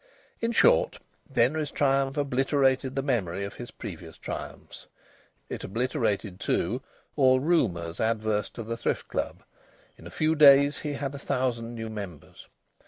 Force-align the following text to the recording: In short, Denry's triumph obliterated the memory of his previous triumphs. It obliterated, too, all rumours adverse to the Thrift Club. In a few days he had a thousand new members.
In 0.39 0.51
short, 0.51 0.97
Denry's 1.31 1.69
triumph 1.69 2.17
obliterated 2.17 2.95
the 2.95 3.03
memory 3.03 3.43
of 3.45 3.53
his 3.53 3.69
previous 3.69 4.17
triumphs. 4.17 4.87
It 5.47 5.63
obliterated, 5.63 6.39
too, 6.39 6.81
all 7.15 7.39
rumours 7.39 7.99
adverse 7.99 8.49
to 8.57 8.63
the 8.63 8.75
Thrift 8.77 9.09
Club. 9.09 9.43
In 9.99 10.07
a 10.07 10.09
few 10.09 10.33
days 10.33 10.79
he 10.79 10.93
had 10.93 11.13
a 11.13 11.19
thousand 11.19 11.75
new 11.75 11.87
members. 11.87 12.47